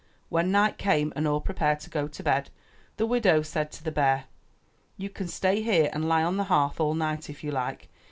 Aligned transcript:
When 0.29 0.49
night 0.51 0.79
came 0.79 1.13
and 1.15 1.27
all 1.27 1.41
prepared 1.41 1.79
to 1.81 1.89
go 1.91 2.07
to 2.07 2.23
bed, 2.23 2.49
the 2.97 3.05
widow 3.05 3.43
said 3.43 3.71
to 3.73 3.83
the 3.83 3.91
bear: 3.91 4.23
"You 4.97 5.11
can 5.11 5.27
stay 5.27 5.61
here 5.61 5.91
and 5.93 6.09
lie 6.09 6.23
on 6.23 6.37
the 6.37 6.45
hearth 6.45 6.79
all 6.79 6.95
night 6.95 7.29
if 7.29 7.43
you 7.43 7.51
like. 7.51 7.87